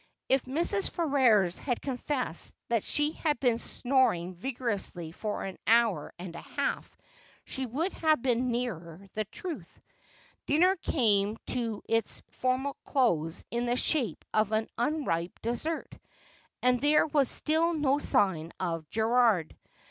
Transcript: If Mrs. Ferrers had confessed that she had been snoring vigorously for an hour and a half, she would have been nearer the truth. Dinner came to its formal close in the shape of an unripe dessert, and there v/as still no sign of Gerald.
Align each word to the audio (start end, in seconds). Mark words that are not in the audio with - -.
If 0.29 0.45
Mrs. 0.45 0.89
Ferrers 0.89 1.59
had 1.59 1.79
confessed 1.79 2.55
that 2.69 2.83
she 2.83 3.11
had 3.11 3.39
been 3.39 3.59
snoring 3.59 4.33
vigorously 4.33 5.11
for 5.11 5.43
an 5.43 5.59
hour 5.67 6.11
and 6.17 6.35
a 6.35 6.41
half, 6.41 6.97
she 7.45 7.67
would 7.67 7.93
have 7.93 8.19
been 8.23 8.49
nearer 8.49 9.05
the 9.13 9.25
truth. 9.25 9.79
Dinner 10.47 10.75
came 10.77 11.37
to 11.49 11.83
its 11.87 12.23
formal 12.31 12.77
close 12.83 13.43
in 13.51 13.67
the 13.67 13.77
shape 13.77 14.25
of 14.33 14.51
an 14.53 14.69
unripe 14.75 15.39
dessert, 15.43 15.93
and 16.63 16.81
there 16.81 17.05
v/as 17.07 17.29
still 17.29 17.75
no 17.75 17.99
sign 17.99 18.51
of 18.59 18.89
Gerald. 18.89 19.53